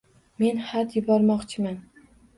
Men 0.43 0.61
xat 0.69 0.97
yubormoqchiman. 0.97 1.79